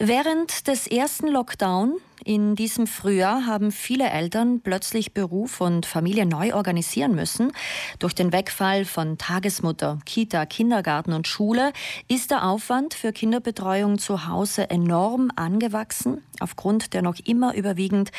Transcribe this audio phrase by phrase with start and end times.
[0.00, 1.96] Während des ersten Lockdown
[2.28, 7.52] in diesem Frühjahr haben viele Eltern plötzlich Beruf und Familie neu organisieren müssen.
[8.00, 11.72] Durch den Wegfall von Tagesmutter, Kita, Kindergarten und Schule
[12.06, 16.20] ist der Aufwand für Kinderbetreuung zu Hause enorm angewachsen.
[16.40, 18.12] Aufgrund der noch immer überwiegend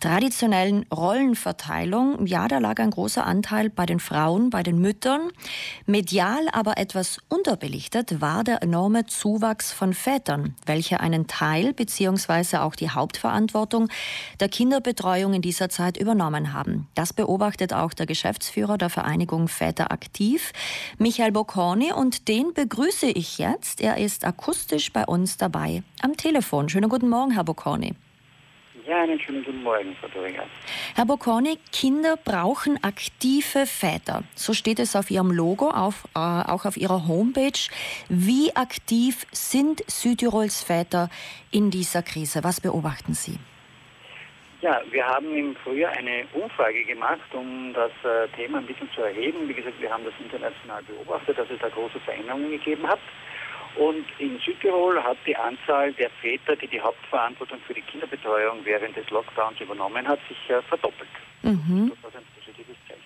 [0.00, 5.32] traditionellen Rollenverteilung, ja, da lag ein großer Anteil bei den Frauen, bei den Müttern.
[5.86, 12.58] Medial aber etwas unterbelichtet war der enorme Zuwachs von Vätern, welche einen Teil bzw.
[12.58, 13.55] auch die Hauptverantwortung
[14.40, 16.88] der Kinderbetreuung in dieser Zeit übernommen haben.
[16.94, 20.52] Das beobachtet auch der Geschäftsführer der Vereinigung Väter aktiv,
[20.98, 23.80] Michael Bocconi, und den begrüße ich jetzt.
[23.80, 26.68] Er ist akustisch bei uns dabei am Telefon.
[26.68, 27.94] Schönen guten Morgen, Herr Bocconi.
[28.86, 30.44] Ja, einen schönen guten Morgen, Frau Doringer.
[30.94, 34.22] Herr Bocconi, Kinder brauchen aktive Väter.
[34.36, 37.58] So steht es auf Ihrem Logo, auf, äh, auch auf Ihrer Homepage.
[38.08, 41.10] Wie aktiv sind Südtirols Väter
[41.50, 42.44] in dieser Krise?
[42.44, 43.40] Was beobachten Sie?
[44.62, 49.02] Ja, wir haben im Frühjahr eine Umfrage gemacht, um das äh, Thema ein bisschen zu
[49.02, 49.48] erheben.
[49.48, 53.00] Wie gesagt, wir haben das international beobachtet, dass es da große Veränderungen gegeben hat.
[53.76, 58.96] Und in Südtirol hat die Anzahl der Väter, die die Hauptverantwortung für die Kinderbetreuung während
[58.96, 61.08] des Lockdowns übernommen hat, sich äh, verdoppelt.
[61.42, 61.92] Mhm.
[61.94, 63.02] Das war ein positives Zeichen.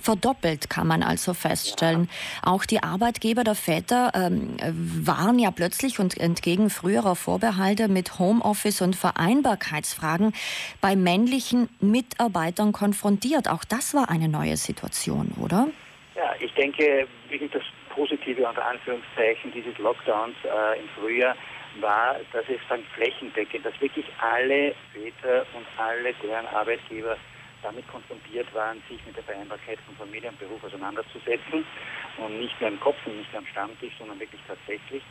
[0.00, 2.08] Verdoppelt kann man also feststellen.
[2.10, 2.52] Ja.
[2.52, 4.56] Auch die Arbeitgeber der Väter ähm,
[5.04, 10.32] waren ja plötzlich und entgegen früherer Vorbehalte mit Homeoffice und Vereinbarkeitsfragen
[10.80, 13.48] bei männlichen Mitarbeitern konfrontiert.
[13.48, 15.68] Auch das war eine neue Situation, oder?
[16.16, 17.06] Ja, ich denke,
[17.52, 17.62] das
[17.98, 21.34] positive unter Anführungszeichen dieses Lockdowns äh, im Frühjahr
[21.80, 27.16] war, dass es dann flächendeckend, dass wirklich alle Väter und alle deren Arbeitgeber
[27.62, 31.66] damit konfrontiert waren, sich mit der Vereinbarkeit von Familie und Beruf auseinanderzusetzen
[32.18, 35.02] und nicht nur im Kopf und nicht nur am Stammtisch, sondern wirklich tatsächlich.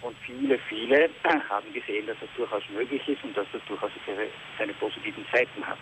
[0.00, 1.10] Und viele, viele
[1.48, 3.92] haben gesehen, dass das durchaus möglich ist und dass das durchaus
[4.58, 5.78] seine positiven Seiten hat.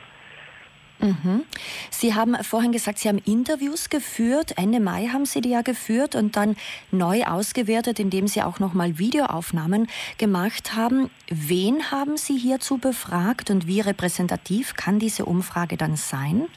[1.00, 1.44] Mhm.
[1.90, 4.54] Sie haben vorhin gesagt, Sie haben Interviews geführt.
[4.56, 6.56] Ende Mai haben Sie die ja geführt und dann
[6.90, 9.88] neu ausgewertet, indem Sie auch nochmal Videoaufnahmen
[10.18, 11.10] gemacht haben.
[11.28, 16.48] Wen haben Sie hierzu befragt und wie repräsentativ kann diese Umfrage dann sein?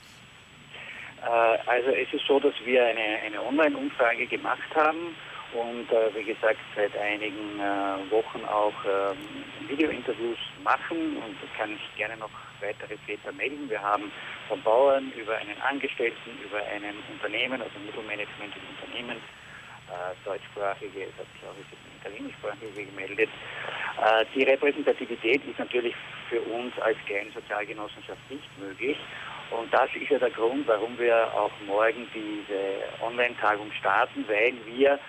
[1.21, 1.27] Äh,
[1.69, 5.15] also es ist so, dass wir eine, eine Online-Umfrage gemacht haben
[5.53, 9.17] und äh, wie gesagt seit einigen äh, Wochen auch ähm,
[9.67, 12.31] Videointerviews machen und das kann ich gerne noch
[12.61, 13.69] weitere Väter melden.
[13.69, 14.11] Wir haben
[14.47, 19.17] von Bauern über einen Angestellten, über einen Unternehmen, also Mittelmanagement im Unternehmen,
[19.89, 21.55] äh, deutschsprachige, es hat sich auch
[22.01, 23.29] italienischsprachige gemeldet.
[24.01, 25.93] Äh, die Repräsentativität ist natürlich
[26.29, 28.97] für uns als kleine Sozialgenossenschaft nicht möglich.
[29.51, 34.99] Und das ist ja der Grund, warum wir auch morgen diese Online-Tagung starten, weil wir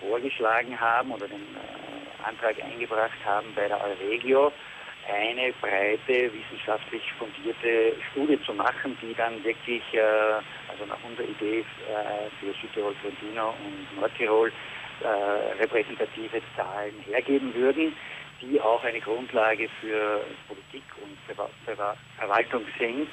[0.00, 4.52] vorgeschlagen haben oder den äh, Antrag eingebracht haben bei der Euregio,
[5.10, 10.00] eine breite, wissenschaftlich fundierte Studie zu machen, die dann wirklich, äh,
[10.70, 11.64] also nach unserer Idee
[12.38, 14.52] für Südtirol, Trentino und Nordtirol
[15.58, 17.96] repräsentative Zahlen hergeben würden,
[18.42, 21.16] die auch eine Grundlage für Politik und
[22.18, 23.08] Verwaltung sind,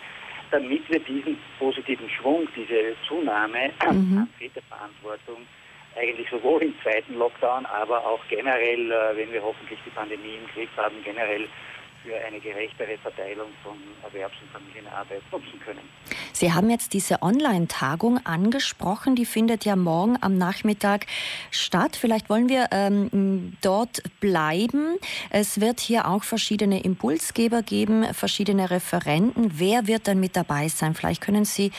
[0.51, 4.17] damit wir diesen positiven Schwung, diese Zunahme mhm.
[4.17, 5.45] an Väterverantwortung
[5.97, 10.47] eigentlich sowohl im zweiten Lockdown, aber auch generell, äh, wenn wir hoffentlich die Pandemie im
[10.53, 11.47] Griff haben, generell
[12.07, 15.81] für eine gerechtere Verteilung von Erwerbs- und Familienarbeit nutzen können.
[16.31, 21.05] Sie haben jetzt diese Online-Tagung angesprochen, die findet ja morgen am Nachmittag
[21.51, 21.97] statt.
[21.99, 24.97] Vielleicht wollen wir ähm, dort bleiben.
[25.31, 29.51] Es wird hier auch verschiedene Impulsgeber geben, verschiedene Referenten.
[29.55, 30.93] Wer wird dann mit dabei sein?
[30.93, 31.71] Vielleicht können Sie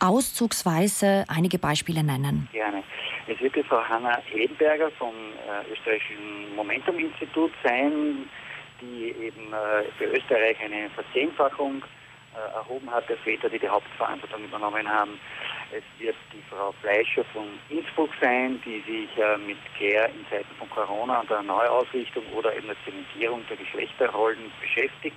[0.00, 2.48] auszugsweise einige Beispiele nennen.
[2.52, 2.82] Gerne.
[3.28, 8.28] Es wird die Frau Hanna Hedenberger vom äh, österreichischen Momentum-Institut sein,
[8.80, 11.82] die eben äh, für Österreich eine Verzehnfachung
[12.36, 15.18] äh, erhoben hat der Väter, die die Hauptverantwortung übernommen haben.
[15.72, 20.54] Es wird die Frau Fleischer von Innsbruck sein, die sich äh, mit Care in Zeiten
[20.56, 25.16] von Corona und der Neuausrichtung oder eben der Zementierung der Geschlechterrollen beschäftigt.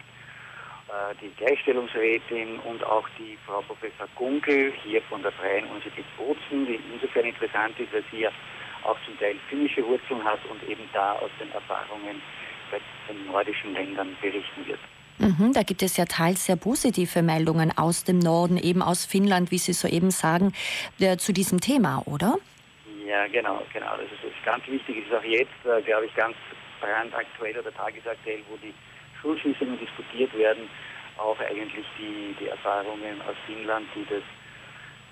[0.90, 6.66] Äh, die Gleichstellungsrätin und auch die Frau Professor Gunkel hier von der Freien Universität Bozen,
[6.66, 8.32] die insofern interessant ist, weil sie ja
[8.84, 12.20] auch zum Teil finnische Wurzeln hat und eben da aus den Erfahrungen
[12.72, 14.80] bei den nordischen Ländern berichten wird.
[15.20, 19.52] Mhm, da gibt es ja teils sehr positive Meldungen aus dem Norden, eben aus Finnland,
[19.52, 20.54] wie Sie soeben sagen,
[21.00, 22.40] äh, zu diesem Thema, oder?
[23.06, 23.92] Ja, genau, genau.
[23.98, 25.04] Das ist, das ist ganz wichtig.
[25.04, 26.36] Es ist auch jetzt, äh, glaube ich, ganz
[26.82, 28.74] brandaktuell oder tagesaktuell, wo die
[29.22, 30.70] Schulschließungen diskutiert werden,
[31.18, 34.24] auch eigentlich die, die Erfahrungen aus Finnland, die das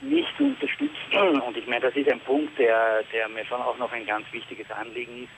[0.02, 1.42] nicht unterstützen.
[1.42, 4.26] Und ich meine, das ist ein Punkt, der, der mir schon auch noch ein ganz
[4.32, 5.32] wichtiges Anliegen ist.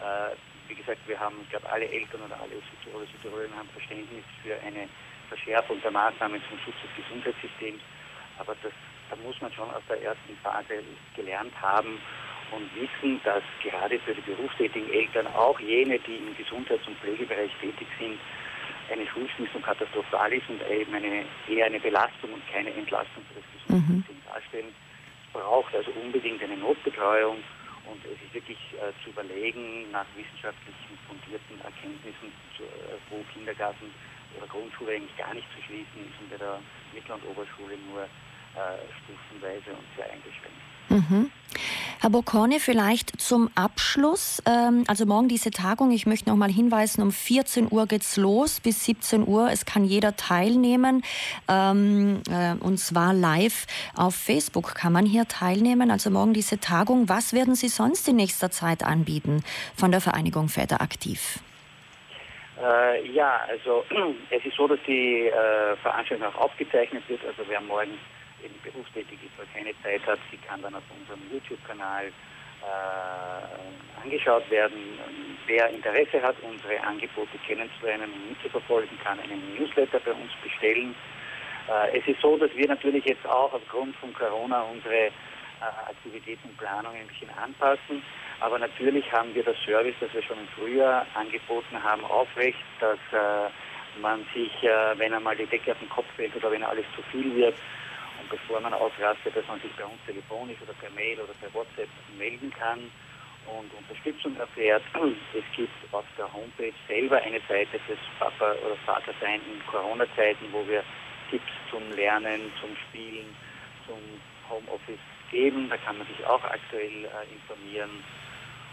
[0.00, 0.34] Äh,
[0.68, 4.54] wie gesagt, wir haben, ich glaube, alle Eltern oder alle Südtiroler Südtirolerinnen haben Verständnis für
[4.66, 4.88] eine
[5.28, 7.82] Verschärfung der Maßnahmen zum Schutz des Gesundheitssystems.
[8.38, 8.72] Aber das,
[9.10, 10.82] da muss man schon aus der ersten Phase
[11.14, 12.00] gelernt haben
[12.52, 17.50] und wissen, dass gerade für die berufstätigen Eltern, auch jene, die im Gesundheits- und Pflegebereich
[17.60, 18.18] tätig sind,
[18.90, 23.48] eine Schulschließung katastrophal ist und eben eine, eher eine Belastung und keine Entlastung für das
[23.52, 24.32] Gesundheitssystem mhm.
[24.32, 24.70] darstellen.
[24.70, 27.42] Es braucht also unbedingt eine Notbetreuung
[27.86, 33.90] und es ist wirklich äh, zu überlegen, nach wissenschaftlichen fundierten Erkenntnissen, zu, äh, wo Kindergarten
[34.38, 36.58] oder Grundschule eigentlich gar nicht zu schließen ist und bei der
[36.94, 40.62] Mittel- und Oberschule nur äh, stufenweise und sehr eingeschränkt.
[40.88, 41.30] Mhm.
[42.06, 44.40] Herr Boccone, vielleicht zum Abschluss.
[44.46, 48.60] Ähm, also morgen diese Tagung, ich möchte noch mal hinweisen, um 14 Uhr geht's los
[48.60, 49.50] bis 17 Uhr.
[49.50, 51.02] Es kann jeder teilnehmen.
[51.48, 53.66] Ähm, äh, und zwar live
[53.96, 55.90] auf Facebook kann man hier teilnehmen.
[55.90, 57.08] Also morgen diese Tagung.
[57.08, 59.42] Was werden Sie sonst in nächster Zeit anbieten
[59.74, 61.40] von der Vereinigung Väter aktiv?
[62.62, 63.84] Äh, ja, also
[64.30, 67.22] es ist so, dass die äh, Veranstaltung auch aufgezeichnet wird.
[67.26, 67.98] Also wer morgen
[68.46, 74.48] eben berufstätig ist oder keine Zeit hat, sie kann dann auf unserem YouTube-Kanal äh, angeschaut
[74.50, 74.98] werden.
[75.46, 80.94] Wer Interesse hat, unsere Angebote kennenzulernen und mitzuverfolgen, kann einen Newsletter bei uns bestellen.
[81.68, 85.10] Äh, es ist so, dass wir natürlich jetzt auch aufgrund von Corona unsere äh,
[85.88, 88.02] Aktivitäten und Planung ein bisschen anpassen.
[88.40, 92.98] Aber natürlich haben wir das Service, das wir schon im Frühjahr angeboten haben, aufrecht, dass
[93.12, 93.50] äh,
[94.00, 97.02] man sich, äh, wenn einmal die Decke auf den Kopf fällt oder wenn alles zu
[97.10, 97.54] viel wird,
[98.20, 101.52] und bevor man ausrastet, dass man sich bei uns telefonisch oder per Mail oder per
[101.54, 102.90] WhatsApp melden kann
[103.46, 104.82] und Unterstützung erfährt.
[105.34, 110.66] Es gibt auf der Homepage selber eine Seite fürs Papa- oder Vatersein in Corona-Zeiten, wo
[110.66, 110.82] wir
[111.30, 113.34] Tipps zum Lernen, zum Spielen,
[113.86, 113.98] zum
[114.48, 115.68] Homeoffice geben.
[115.68, 117.90] Da kann man sich auch aktuell äh, informieren.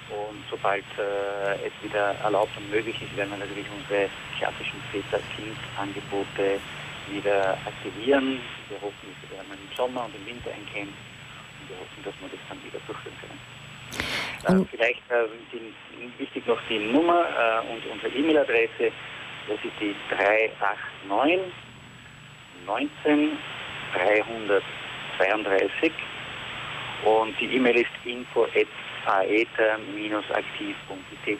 [0.09, 6.59] Und sobald äh, es wieder erlaubt und möglich ist, werden wir natürlich unsere klassischen Väter-Kind-Angebote
[7.09, 8.39] wieder aktivieren.
[8.69, 10.93] Wir hoffen, dass wir werden im Sommer und im Winter einkennen
[11.59, 13.39] und wir hoffen, dass wir das dann wieder durchführen können.
[14.43, 15.73] Äh, vielleicht äh, die,
[16.19, 18.91] wichtig noch die Nummer äh, und unsere E-Mail-Adresse.
[19.47, 21.51] Das ist die 389
[22.65, 23.37] 19
[23.93, 25.91] 332
[27.03, 28.67] und die E-Mail ist info at
[29.05, 31.39] aeta-aktiv.it.